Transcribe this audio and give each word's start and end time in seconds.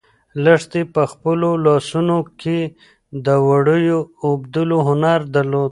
لښتې 0.43 0.81
په 0.93 1.01
خپلو 1.11 1.49
لاسو 1.65 2.17
کې 2.41 2.59
د 3.25 3.27
وړیو 3.47 3.99
د 4.05 4.09
اوبدلو 4.25 4.77
هنر 4.87 5.19
درلود. 5.35 5.69